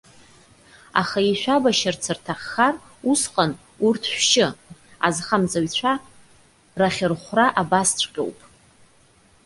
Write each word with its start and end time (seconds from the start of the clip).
Аха 1.01 1.19
ишәабашьырц 1.31 2.03
рҭаххар 2.15 2.75
усҟан 3.11 3.51
урҭ 3.85 4.03
шәшьы. 4.15 4.47
Азхамҵаҩцәа 5.07 5.93
рахьырхәра 6.79 7.45
абасҵәҟьоуп. 7.61 8.37